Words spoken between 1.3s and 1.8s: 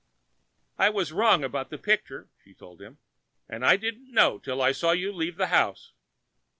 about the